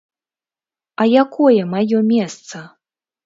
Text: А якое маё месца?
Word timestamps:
А 1.03 1.07
якое 1.23 1.61
маё 1.73 1.99
месца? 2.13 2.57